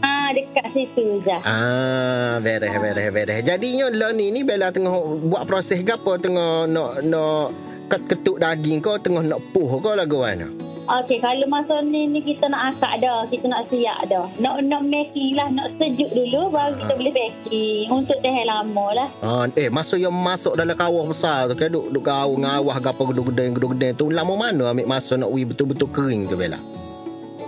Ah, 0.00 0.32
dekat 0.32 0.66
situ 0.72 1.20
je. 1.20 1.38
Ah, 1.44 2.40
beres 2.40 2.72
beres 2.72 3.08
beres. 3.12 3.40
Jadinya 3.44 3.92
lah 3.92 4.10
ni 4.16 4.32
ni 4.32 4.40
Bella 4.44 4.72
tengah 4.72 4.92
buat 5.28 5.44
proses 5.44 5.84
gapo 5.84 6.16
tengah 6.16 6.68
nak 6.68 7.04
nak 7.04 7.52
ket 7.92 8.00
ketuk 8.08 8.40
daging 8.40 8.80
kau 8.80 8.96
tengah 8.96 9.20
nak 9.20 9.40
puh 9.52 9.76
kau 9.80 9.92
lagu 9.92 10.24
mana? 10.24 10.48
Okey, 10.84 11.16
kalau 11.16 11.48
masa 11.48 11.80
ni 11.80 12.04
ni 12.04 12.20
kita 12.20 12.44
nak 12.44 12.76
akak 12.76 13.00
dah, 13.00 13.24
kita 13.32 13.48
nak 13.48 13.72
siap 13.72 14.04
dah. 14.04 14.28
Nak 14.36 14.68
nak 14.68 14.84
making 14.84 15.32
lah, 15.32 15.48
nak 15.48 15.72
sejuk 15.80 16.12
dulu 16.12 16.52
baru 16.52 16.76
kita 16.76 16.92
Ah. 16.92 16.96
boleh 17.00 17.14
packing 17.16 17.88
untuk 17.88 18.18
tahan 18.20 18.44
lama 18.44 18.86
lah. 18.92 19.08
Ah, 19.24 19.48
eh 19.56 19.72
masa 19.72 19.96
yang 19.96 20.12
masuk 20.12 20.52
dalam 20.54 20.76
kawah 20.76 21.08
besar 21.08 21.48
tu 21.48 21.56
kan 21.56 21.72
duk 21.72 21.88
duk 21.88 22.04
kau 22.04 22.36
ngawah 22.36 22.76
gapo 22.84 23.08
gedung-gedung 23.08 23.56
gedung-gedung 23.56 23.96
tu 23.96 24.12
lama 24.12 24.32
mana 24.36 24.70
ambil 24.70 24.84
masa 24.84 25.16
nak 25.16 25.32
wi 25.32 25.48
betul-betul 25.48 25.88
kering 25.88 26.28
tu 26.28 26.36
Bella? 26.36 26.60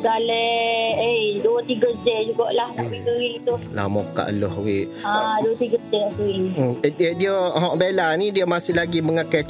Dalam 0.06 1.02
eh 1.02 1.42
2 1.42 1.66
3 1.66 2.06
jam 2.06 2.20
jugalah 2.30 2.70
nak 2.78 2.86
pergi 2.86 3.02
kering 3.02 3.36
tu. 3.42 3.54
Lama 3.74 4.06
kat 4.14 4.30
Allah 4.30 4.54
wi. 4.62 4.86
Ah, 5.02 5.42
2 5.42 5.58
3 5.58 5.82
jam 5.90 6.06
nak 6.06 6.12
kering. 6.14 6.44
Hmm, 6.54 6.74
eh, 6.86 6.92
dia, 6.94 7.10
dia 7.18 7.34
Hak 7.34 7.74
Bella 7.74 8.14
ni 8.14 8.30
dia 8.30 8.46
masih 8.46 8.78
lagi 8.78 9.02
mengakai 9.02 9.42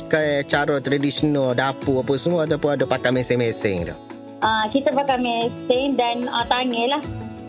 cara 0.48 0.80
tradisional 0.80 1.52
dapur 1.52 2.00
apa 2.00 2.16
semua 2.16 2.48
ataupun 2.48 2.72
ada 2.72 2.88
pakai 2.88 3.12
mesin-mesin 3.12 3.92
tu. 3.92 3.96
Ah, 4.40 4.64
kita 4.72 4.96
pakai 4.96 5.20
mesin 5.20 5.92
dan 5.92 6.24
uh, 6.24 6.48
tangan 6.48 6.96
lah. 6.96 7.02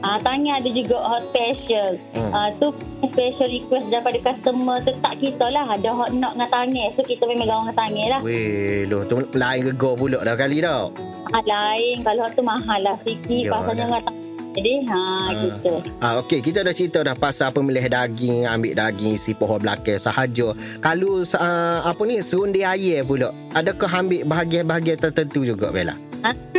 Ah, 0.06 0.22
tangan 0.22 0.62
ada 0.62 0.70
juga 0.70 0.98
hot 1.02 1.24
special. 1.34 1.98
Hmm. 2.14 2.30
Ah, 2.30 2.50
tu 2.62 2.70
special 3.02 3.50
request 3.50 3.86
daripada 3.90 4.18
customer 4.22 4.78
tetap 4.86 5.14
kita 5.18 5.46
lah. 5.50 5.66
Ada 5.74 5.90
hot 5.90 6.12
knock 6.14 6.38
dengan 6.38 6.50
tangan. 6.54 6.88
So 6.94 7.02
kita 7.02 7.24
memang 7.26 7.50
gawang 7.50 7.66
dengan 7.70 7.78
tangan 7.82 8.08
lah. 8.14 8.20
Weh, 8.22 8.86
loh 8.86 9.02
tu 9.10 9.26
lain 9.34 9.60
gego 9.74 9.98
pula 9.98 10.22
dah 10.22 10.36
kali 10.38 10.62
dah. 10.62 10.94
Ah, 11.34 11.44
lain 11.44 12.06
kalau 12.06 12.30
hot 12.30 12.34
tu 12.38 12.44
mahal 12.46 12.80
lah 12.86 12.96
sikit. 13.02 13.50
Ya, 13.50 13.52
Pasalnya 13.54 13.86
dengan 13.90 14.04
tangan 14.06 14.26
Jadi 14.58 14.74
ha, 14.90 14.98
ha. 14.98 15.34
gitu. 15.38 15.74
Ah, 16.02 16.14
okey, 16.26 16.40
kita 16.42 16.66
dah 16.66 16.74
cerita 16.74 17.06
dah 17.06 17.14
pasal 17.14 17.54
pemilih 17.54 17.86
daging, 17.94 18.50
ambil 18.50 18.74
daging 18.74 19.14
si 19.14 19.38
pohon 19.38 19.62
belakang 19.62 20.02
sahaja. 20.02 20.58
Kalau 20.82 21.22
uh, 21.22 21.80
apa 21.86 22.02
ni 22.10 22.26
serundi 22.26 22.66
air 22.66 23.06
pula, 23.06 23.30
adakah 23.54 24.02
ambil 24.02 24.26
bahagian-bahagian 24.26 24.98
tertentu 24.98 25.46
juga 25.46 25.70
Bella? 25.70 25.94
Betul 26.26 26.57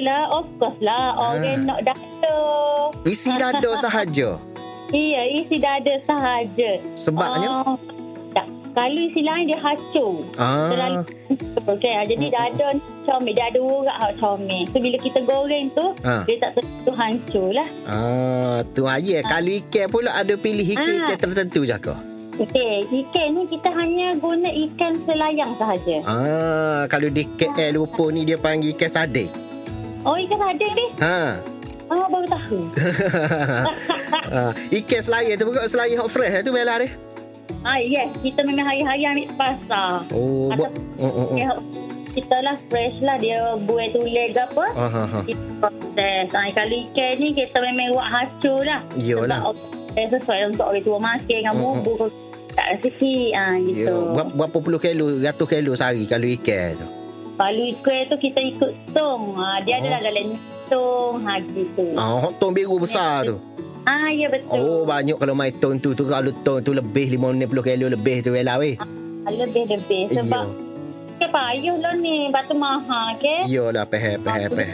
lah. 0.00 0.28
Of 0.30 0.46
course 0.56 0.80
lah. 0.80 1.14
Orang 1.14 1.64
nak 1.64 1.80
dada. 1.82 2.36
Isi 3.02 3.30
dada 3.32 3.70
sahaja. 3.84 4.36
Iya, 4.90 5.20
isi 5.36 5.56
dada 5.56 5.94
sahaja. 6.02 6.70
Sebabnya? 6.92 7.48
Uh, 7.62 7.78
tak. 8.30 8.46
Kalau 8.70 9.00
isi 9.00 9.22
lain 9.22 9.46
dia 9.46 9.58
hacur. 9.58 10.22
Ah. 10.34 10.70
Terlalu 10.70 11.02
okay. 11.68 11.94
Jadi 12.06 12.26
Mm-mm. 12.26 12.32
dada 12.32 12.66
comel. 13.02 13.32
Dia 13.32 13.46
ada 13.46 13.60
urat 13.60 13.96
hak 13.98 14.12
comel. 14.16 14.62
So 14.66 14.78
bila 14.78 14.96
kita 14.96 15.20
goreng 15.22 15.70
tu, 15.70 15.86
Ah. 16.02 16.22
dia 16.22 16.38
tak 16.38 16.58
tentu 16.58 16.90
hancur 16.92 17.50
lah. 17.50 17.68
Ah, 17.84 18.58
tu 18.68 18.84
aja. 18.84 19.22
Kalau 19.22 19.50
ikan 19.60 19.86
pula 19.86 20.10
ada 20.12 20.34
pilih 20.34 20.64
ikan-ikan 20.64 21.12
Ah. 21.12 21.18
tertentu 21.18 21.62
je 21.62 21.76
ke? 21.76 21.94
Okey, 22.40 22.74
ikan 23.04 23.36
ni 23.36 23.42
kita 23.46 23.68
hanya 23.68 24.16
guna 24.16 24.48
ikan 24.48 24.96
selayang 25.04 25.52
sahaja. 25.54 25.96
Ah, 26.02 26.82
kalau 26.86 27.06
di 27.06 27.28
KL 27.28 27.76
lupa 27.76 28.08
ni 28.08 28.24
dia 28.24 28.38
panggil 28.38 28.72
ikan 28.72 28.88
sardin. 28.88 29.28
Oh, 30.00 30.16
ikan 30.16 30.40
ada 30.40 30.66
ni? 30.70 30.86
Ha. 30.98 31.20
Oh, 31.86 32.06
baru 32.06 32.26
tahu. 32.26 32.58
ah, 34.30 34.52
ikan 34.78 35.00
selayar 35.00 35.34
tu 35.34 35.44
bukan 35.44 35.66
selayar 35.66 35.96
hot 35.98 36.08
fresh 36.08 36.40
tu 36.40 36.50
Bella 36.50 36.78
dia. 36.78 36.94
ah, 37.60 37.76
yes. 37.76 38.08
Kita 38.16 38.40
memang 38.40 38.64
hari-hari 38.64 39.02
ambil 39.04 39.28
pasar. 39.34 40.06
Oh, 40.08 40.48
buat. 40.50 40.70
Oh, 40.96 41.04
oh, 41.04 41.24
oh. 41.26 41.36
Ya, 41.36 41.50
kita 42.10 42.36
lah 42.40 42.56
fresh 42.66 42.96
lah. 43.00 43.18
Dia 43.18 43.36
buat 43.60 43.90
tulis 43.90 44.32
ke 44.32 44.40
apa. 44.40 44.66
Ah, 44.72 44.88
ha, 44.88 45.02
ha. 45.04 45.18
Kita 45.20 45.42
proses. 45.60 46.26
Ah, 46.30 46.48
kalau 46.48 46.76
ikan 46.86 47.12
ni 47.16 47.28
kita 47.34 47.56
memang 47.60 47.92
buat 47.92 48.08
hacur 48.08 48.60
lah. 48.62 48.80
Iyalah. 48.94 49.40
Sebab 49.90 50.16
sesuai 50.16 50.40
untuk 50.48 50.64
orang 50.64 50.80
tua 50.80 50.98
makan 50.98 51.26
dengan 51.26 51.52
Mm, 51.52 51.60
mm. 51.60 51.66
bumbu. 51.82 51.92
Tak 52.50 52.66
rezeki. 52.72 53.16
Ah, 53.30 53.54
Ya, 53.54 53.66
gitu. 53.84 53.94
berapa, 54.10 54.30
berapa 54.32 54.58
puluh 54.58 54.78
kilo, 54.78 55.18
ratus 55.18 55.46
kilo 55.48 55.72
sehari 55.74 56.06
kalau 56.06 56.30
ikan 56.30 56.78
tu. 56.78 56.86
Kalau 57.40 57.72
kuih 57.80 58.04
tu 58.04 58.16
kita 58.20 58.40
ikut 58.44 58.72
tong. 58.92 59.32
Ha, 59.32 59.64
dia 59.64 59.74
Oh. 59.74 59.80
adalah 59.80 60.00
galan 60.04 60.36
tong. 60.68 61.14
Ha, 61.24 61.32
gitu. 61.40 61.84
Ah, 61.96 62.20
hot 62.20 62.36
tong 62.36 62.52
biru 62.52 62.76
besar 62.76 63.24
tu. 63.24 63.40
Ah, 63.82 64.12
ya 64.12 64.28
betul. 64.28 64.60
Oh, 64.60 64.80
banyak 64.84 65.16
kalau 65.16 65.32
main 65.32 65.56
tong 65.56 65.80
tu 65.80 65.96
tu 65.96 66.04
kalau 66.04 66.28
tong 66.44 66.60
tu 66.60 66.76
lebih 66.76 67.16
50 67.16 67.64
kilo 67.64 67.88
lebih 67.88 68.20
tu 68.20 68.28
Bella 68.28 68.60
weh. 68.60 68.76
Lebih-lebih. 69.24 70.12
Sebab 70.12 70.44
Ya. 70.44 70.52
ke 71.16 71.26
payuh 71.28 71.80
lah 71.80 71.96
ni. 71.96 72.28
Batu 72.28 72.52
mahal 72.52 73.16
ke. 73.16 73.48
Iyalah, 73.48 73.88
peh 73.88 74.20
peh 74.20 74.44
peh. 74.46 74.68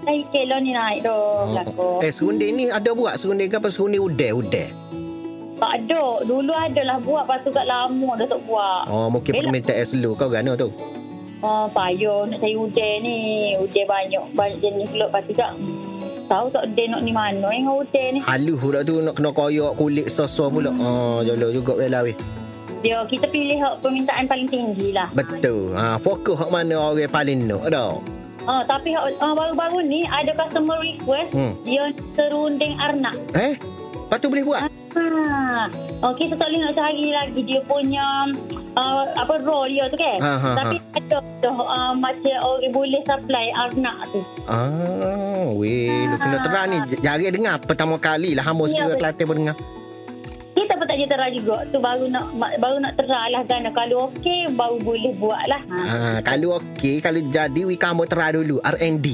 Hai 0.00 0.26
kilo 0.34 0.58
ni 0.58 0.74
naik 0.74 1.06
tu. 1.06 1.18
Belakang. 1.46 2.02
Eh, 2.02 2.10
serunding 2.10 2.52
ni 2.52 2.64
ada 2.66 2.90
buat 2.90 3.14
serunding 3.14 3.46
ke 3.46 3.54
apa 3.54 3.70
serunding 3.70 4.02
udeh 4.02 4.34
udeh. 4.34 4.68
Tak 5.56 5.72
ada. 5.78 6.24
Dulu 6.24 6.50
adalah 6.50 6.98
buat. 6.98 7.22
Lepas 7.22 7.38
tu 7.46 7.50
kat 7.52 7.66
lama 7.68 8.10
dah 8.18 8.26
tak 8.26 8.40
buat. 8.42 8.82
Oh, 8.88 9.06
mungkin 9.06 9.30
permintaan 9.30 9.84
slow 9.84 10.18
kau 10.18 10.26
gana 10.26 10.58
tu. 10.58 10.74
Oh, 11.40 11.64
payuh 11.72 12.28
nak 12.28 12.38
cari 12.40 12.56
udeh 12.56 12.92
ni. 13.00 13.18
Udeh 13.56 13.84
banyak. 13.88 14.24
Banyak 14.36 14.58
jenis 14.60 14.90
lot. 14.92 15.08
Lepas 15.08 15.24
tu 15.24 15.32
tak. 15.32 15.52
Hmm, 15.56 16.28
tahu 16.28 16.46
tak 16.52 16.62
udeh 16.68 16.86
nak 16.92 17.00
ni 17.00 17.12
mana 17.16 17.48
yang 17.48 17.72
udeh 17.72 18.06
ni. 18.12 18.20
Halus 18.20 18.60
pula 18.60 18.84
tu 18.84 19.00
nak 19.00 19.16
kena 19.16 19.32
koyak 19.32 19.72
kulit 19.80 20.06
sos-sos 20.12 20.52
pula. 20.52 20.68
Oh, 20.76 21.24
jolo 21.24 21.48
juga 21.48 21.72
Bella 21.80 22.04
weh. 22.04 22.14
Dia, 22.80 23.04
kita 23.04 23.28
pilih 23.28 23.60
hak 23.60 23.84
permintaan 23.84 24.24
paling 24.24 24.48
tinggi 24.48 24.96
lah. 24.96 25.12
Betul. 25.12 25.76
Ha, 25.76 26.00
fokus 26.00 26.36
hak 26.40 26.48
mana 26.48 26.80
orang 26.80 27.12
paling 27.12 27.44
nak 27.44 27.68
dah. 27.68 27.92
Ah, 28.48 28.64
tapi 28.64 28.96
hak- 28.96 29.20
ah, 29.20 29.36
baru-baru 29.36 29.84
ni 29.84 30.08
ada 30.08 30.32
customer 30.32 30.80
request. 30.80 31.36
Hmm. 31.36 31.52
Dia 31.60 31.92
serunding 32.16 32.72
arnak. 32.80 33.12
Eh? 33.36 33.60
Lepas 33.60 34.16
tu 34.16 34.32
boleh 34.32 34.44
buat? 34.48 34.60
Ah, 34.96 35.68
oh, 36.02 36.12
kita 36.16 36.40
tak 36.40 36.48
boleh 36.48 36.60
nak 36.64 36.74
cari 36.74 37.12
lagi 37.12 37.40
dia 37.44 37.60
punya 37.68 38.32
uh, 38.74 39.04
apa 39.14 39.34
roll 39.40 39.66
dia 39.66 39.84
tu 39.86 39.96
kan. 39.96 40.18
Ha, 40.18 40.32
ha, 40.36 40.50
Tapi 40.54 40.76
ada 40.92 41.18
tu 41.38 41.50
uh, 41.50 41.92
macam 41.92 42.36
orang 42.40 42.70
boleh 42.70 43.02
supply 43.02 43.46
arnak 43.54 43.96
tu. 44.10 44.20
Ah, 44.44 45.48
weh, 45.52 46.06
lu 46.06 46.16
kena 46.16 46.36
Ah. 46.36 46.42
terang 46.42 46.66
ni. 46.68 46.78
Jari 46.96 47.30
dengar 47.30 47.58
pertama 47.58 47.96
kali 47.96 48.34
lah 48.34 48.44
hamba 48.44 48.64
Ya, 48.64 48.70
segera 48.70 48.86
betul. 48.86 48.98
Kelantan 48.98 49.24
pun 49.24 49.36
dengar. 49.36 49.56
Kita 50.50 50.72
pun 50.76 50.84
tak 50.84 50.96
je 50.96 51.06
terang 51.06 51.32
juga. 51.32 51.56
Tu 51.66 51.78
baru 51.78 52.04
nak 52.06 52.24
baru 52.36 52.76
nak 52.78 52.92
terang 52.94 53.28
lah 53.30 53.42
kan. 53.44 53.64
Kalau 53.66 54.10
okey 54.10 54.50
baru 54.52 54.76
boleh 54.80 55.12
buat 55.16 55.42
lah. 55.46 55.62
Ha. 55.64 55.78
Ah, 55.80 56.18
kalau 56.20 56.58
okey, 56.58 56.98
kalau 56.98 57.20
jadi 57.22 57.60
we 57.62 57.74
kamu 57.74 58.04
terang 58.04 58.36
dulu 58.36 58.60
R&D. 58.60 59.06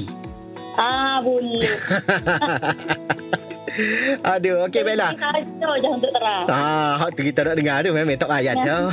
Ah, 0.75 1.21
boleh. 1.21 1.65
Aduh, 4.35 4.65
okey 4.67 4.81
Bella. 4.81 5.13
Kita 5.13 5.69
je 5.77 5.89
untuk 5.89 6.11
terang. 6.11 6.45
Ah, 6.49 6.97
hak 7.01 7.13
kita 7.13 7.45
nak 7.45 7.55
dengar 7.57 7.77
tu 7.85 7.91
memang 7.93 8.17
tak 8.17 8.29
payah 8.29 8.55
dah. 8.57 8.87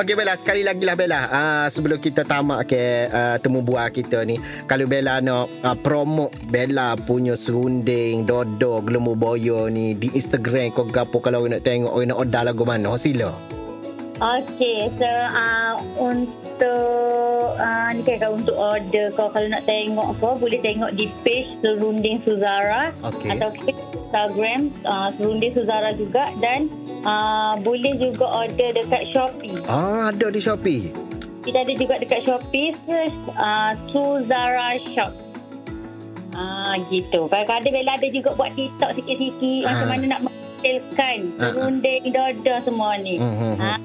Okey 0.00 0.14
Bella, 0.14 0.34
sekali 0.34 0.62
lagi 0.66 0.82
lah 0.82 0.96
Bella. 0.98 1.20
Ah, 1.30 1.66
sebelum 1.70 1.98
kita 2.02 2.26
tamat 2.26 2.66
ke 2.66 3.06
uh, 3.10 3.36
temu 3.38 3.62
buah 3.62 3.90
kita 3.92 4.22
ni, 4.26 4.38
kalau 4.66 4.86
Bella 4.90 5.22
nak 5.22 5.46
uh, 5.62 5.76
promote 5.78 6.34
Bella 6.50 6.98
punya 6.98 7.38
serunding, 7.38 8.26
dodo, 8.26 8.82
gelembung 8.82 9.18
boyo 9.18 9.70
ni 9.70 9.94
di 9.94 10.10
Instagram 10.14 10.74
kau 10.74 10.86
gapo 10.88 11.22
kalau 11.22 11.46
nak 11.46 11.62
tengok, 11.62 11.92
orang 11.92 12.10
nak 12.10 12.20
order 12.22 12.42
lagu 12.50 12.64
mana, 12.66 12.94
sila. 12.98 13.59
Okey, 14.20 14.92
so 15.00 15.08
uh, 15.32 15.80
untuk 15.96 17.56
uh, 17.56 17.88
ni 17.90 18.04
kan 18.04 18.20
kalau 18.20 18.36
untuk 18.36 18.52
order 18.52 19.08
kau 19.16 19.32
kalau 19.32 19.48
nak 19.48 19.64
tengok 19.64 20.12
kau 20.20 20.36
boleh 20.36 20.60
tengok 20.60 20.92
di 20.92 21.08
page 21.24 21.48
Serunding 21.64 22.20
Suzara 22.20 22.92
Okey. 23.00 23.32
atau 23.32 23.48
Instagram 23.64 24.76
uh, 24.84 25.08
Serunding 25.16 25.56
Suzara 25.56 25.96
juga 25.96 26.36
dan 26.36 26.68
uh, 27.02 27.56
boleh 27.58 27.96
juga 27.96 28.44
order 28.44 28.76
dekat 28.76 29.08
Shopee. 29.08 29.56
Ah, 29.64 30.12
ada 30.12 30.28
di 30.28 30.36
Shopee. 30.36 30.92
Kita 31.40 31.64
ada 31.64 31.72
juga 31.72 31.96
dekat 31.96 32.20
Shopee 32.20 32.76
search 32.84 33.16
uh, 33.32 33.72
Suzara 33.88 34.76
Shop. 34.84 35.16
Ah 36.30 36.76
gitu. 36.92 37.24
Kadang-kadang 37.24 37.72
Bella 37.72 37.92
ada 37.96 38.08
juga 38.12 38.36
buat 38.36 38.52
TikTok 38.52 39.00
sikit-sikit 39.00 39.64
Ah. 39.64 39.72
macam 39.72 39.88
mana 39.88 40.04
nak 40.06 40.20
menghasilkan 40.28 41.18
ah. 41.40 41.56
serunding 41.56 42.02
dada 42.12 42.54
semua 42.60 43.00
ni. 43.00 43.16
Hmm, 43.16 43.32
hmm, 43.32 43.54
hmm. 43.56 43.64
Ah, 43.64 43.78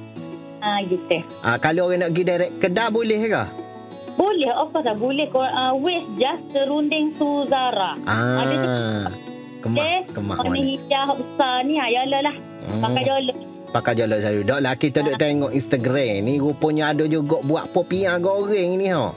ah 0.66 0.80
gitu. 0.82 1.18
Ah, 1.46 1.58
kalau 1.62 1.88
orang 1.88 2.02
nak 2.02 2.10
pergi 2.10 2.24
direct 2.26 2.54
kedai 2.58 2.90
boleh 2.90 3.20
ke? 3.22 3.44
Boleh, 4.16 4.52
of 4.56 4.72
course 4.72 4.88
lah. 4.88 4.96
Boleh. 4.96 5.28
Kau, 5.28 5.44
uh, 5.44 5.76
West 5.78 6.08
just 6.16 6.44
serunding. 6.50 7.12
Ada 7.20 8.56
tu. 8.56 8.70
Ah. 8.72 9.06
Kemak, 9.60 9.82
Okay. 9.82 9.98
kemak 10.14 10.38
Warna 10.46 10.62
hijau 10.62 11.10
besar 11.18 11.56
ni. 11.66 11.74
Ha, 11.76 11.86
yalah 11.90 12.22
lah. 12.22 12.36
Hmm. 12.70 12.82
Pakai 12.86 13.04
jolok. 13.04 13.38
Pakai 13.74 13.94
jalan 13.98 14.18
selalu. 14.24 14.42
Dok 14.48 14.60
lah 14.64 14.74
kita 14.80 15.00
duk 15.04 15.18
tengok 15.20 15.52
Instagram 15.52 16.24
ni 16.24 16.40
rupanya 16.40 16.96
ada 16.96 17.04
juga 17.12 17.44
buat 17.44 17.76
popiah 17.76 18.16
goreng 18.22 18.80
ni 18.80 18.88
ha. 18.88 19.12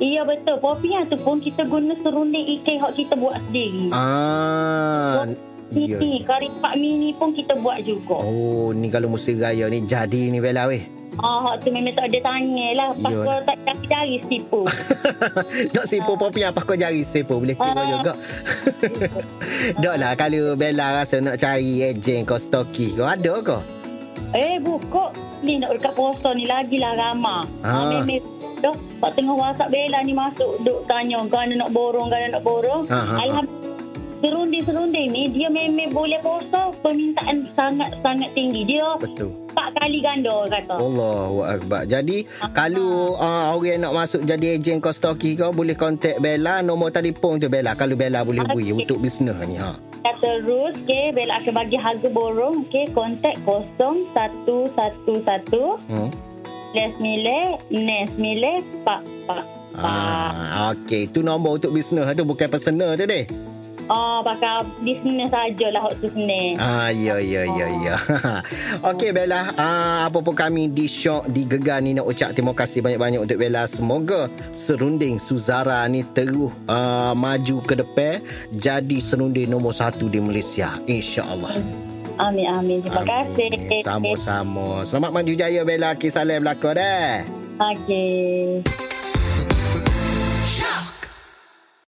Iya 0.00 0.24
betul. 0.24 0.56
Popiah 0.64 1.04
tu 1.04 1.20
pun 1.20 1.42
kita 1.42 1.68
guna 1.68 1.92
serunding 2.00 2.56
ikan 2.62 2.80
yang 2.80 2.94
kita 2.96 3.14
buat 3.20 3.36
sendiri. 3.50 3.92
Ah. 3.92 5.28
Ya. 5.74 5.96
Ini 5.96 6.20
kari 6.22 6.48
pak 6.54 6.74
mini 6.76 7.10
pun 7.12 7.32
kita 7.32 7.56
buat 7.56 7.80
juga. 7.80 8.16
Oh, 8.18 8.70
ni 8.70 8.86
kalau 8.86 9.08
musim 9.08 9.36
raya 9.36 9.66
ni 9.66 9.80
jadi 9.80 10.28
ni 10.28 10.36
Bella 10.36 10.66
weh. 10.66 10.84
Ah, 11.14 11.60
tu 11.60 11.68
memang 11.68 11.92
tak 11.92 12.08
ada 12.08 12.18
tanya 12.26 12.68
lah. 12.72 12.90
Pas 12.94 13.12
kau 13.12 13.36
tak 13.42 13.56
cari-cari 13.62 14.16
tipu. 14.26 14.64
Nak 15.74 15.84
sipu 15.84 16.12
popiah 16.14 16.48
apa 16.48 16.60
kau 16.60 16.72
jari 16.72 17.00
sipu 17.02 17.36
boleh 17.36 17.52
kira 17.52 17.68
Ah. 17.74 17.88
juga. 17.90 18.12
Dok 19.82 19.94
lah 19.94 20.12
kalau 20.14 20.54
Bella 20.54 20.96
rasa 20.96 21.20
nak 21.20 21.36
cari 21.36 21.84
ejen 21.84 22.24
kau 22.24 22.36
stoki 22.36 22.96
kau 22.96 23.04
ada 23.04 23.32
ke? 23.40 23.58
eh, 24.32 24.56
buka. 24.56 25.12
Ni 25.40 25.58
nak 25.58 25.76
dekat 25.76 25.92
poster 25.92 26.32
ni 26.32 26.44
lagilah 26.44 26.96
ramah. 26.96 27.44
Ah. 27.60 27.68
Ah. 27.68 28.00
Memang 28.00 28.24
dah. 28.58 28.72
Pak 28.96 29.12
tengah 29.12 29.34
WhatsApp 29.34 29.68
Bella 29.68 30.00
ni 30.00 30.14
masuk. 30.14 30.64
Duk 30.64 30.80
tanya. 30.86 31.20
Gana 31.26 31.52
nak 31.58 31.70
borong, 31.70 32.08
gana 32.08 32.26
nak 32.30 32.42
borong. 32.42 32.88
Ah, 32.88 32.96
ah, 32.96 33.06
ah. 33.10 33.18
Alhamdulillah. 33.20 33.71
Serunding-serunding 34.22 35.08
ni 35.10 35.22
dia 35.34 35.50
memang 35.50 35.90
boleh 35.90 36.22
poster 36.22 36.70
permintaan 36.78 37.50
sangat-sangat 37.58 38.30
tinggi. 38.32 38.62
Dia 38.62 38.94
Betul. 39.02 39.34
empat 39.50 39.74
kali 39.82 39.98
ganda 39.98 40.46
kata. 40.46 40.78
Allahu 40.78 41.42
akbar. 41.42 41.82
Jadi 41.90 42.24
kalau 42.54 43.18
uh, 43.18 43.50
orang 43.50 43.82
nak 43.82 43.92
masuk 43.98 44.22
jadi 44.22 44.54
ejen 44.56 44.78
kau 44.78 44.94
stoki 44.94 45.34
kau 45.34 45.50
boleh 45.50 45.74
contact 45.74 46.22
Bella 46.22 46.62
nombor 46.62 46.94
telefon 46.94 47.42
tu 47.42 47.50
Bella 47.50 47.74
kalau 47.74 47.98
Bella 47.98 48.22
boleh 48.22 48.46
beri 48.46 48.70
Okey. 48.70 48.86
untuk 48.86 49.02
bisnes 49.02 49.34
ni 49.50 49.58
ha. 49.58 49.74
Terus, 50.22 50.78
okay, 50.86 51.10
Bella 51.10 51.42
akan 51.42 51.66
bagi 51.66 51.74
harga 51.74 52.06
borong, 52.06 52.62
okay, 52.70 52.86
kontak 52.94 53.34
0111 53.42 54.22
Hmm. 55.90 56.10
Les 56.72 56.94
Mile, 57.02 57.58
Nes 57.74 58.10
Mile, 58.14 58.62
Pak 58.86 59.02
Pak 59.26 59.42
Pak. 59.74 59.82
Ah, 59.82 60.70
okey, 60.76 61.10
tu 61.10 61.26
nombor 61.26 61.58
untuk 61.58 61.74
bisnes 61.74 62.06
tu 62.14 62.22
bukan 62.22 62.46
personal 62.46 62.94
tu 62.94 63.02
deh. 63.02 63.26
Oh, 63.92 64.24
pakai 64.24 64.64
bisnes 64.80 65.28
sajalah 65.28 65.84
waktu 65.84 66.08
Senin. 66.16 66.56
Ah, 66.56 66.88
ya, 66.88 67.20
ya, 67.20 67.44
ya, 67.44 67.68
ya. 67.84 67.94
Okey, 68.88 69.12
Bella. 69.12 69.52
Ah, 69.60 70.08
apa 70.08 70.24
pun 70.24 70.32
kami 70.32 70.72
di 70.72 70.88
Syok, 70.88 71.28
di 71.28 71.44
Gegar 71.44 71.84
ni 71.84 71.92
nak 71.92 72.08
ucap 72.08 72.32
terima 72.32 72.56
kasih 72.56 72.80
banyak-banyak 72.80 73.20
untuk 73.20 73.36
Bella. 73.36 73.68
Semoga 73.68 74.32
serunding 74.56 75.20
Suzara 75.20 75.84
ni 75.92 76.08
terus 76.16 76.48
uh, 76.72 77.12
maju 77.12 77.60
ke 77.68 77.84
depan 77.84 78.24
jadi 78.56 78.96
serunding 78.96 79.52
nombor 79.52 79.76
satu 79.76 80.08
di 80.08 80.24
Malaysia. 80.24 80.72
InsyaAllah. 80.88 81.60
Amin, 82.16 82.48
amin. 82.48 82.80
Terima 82.80 83.04
Amin. 83.04 83.12
kasih. 83.12 83.84
Sama-sama. 83.84 84.88
Selamat 84.88 85.10
maju 85.12 85.32
jaya, 85.36 85.68
Bella. 85.68 85.92
Kisah 86.00 86.24
lain 86.24 86.40
berlaku 86.40 86.72
dah. 86.80 87.28
Okey. 87.60 88.64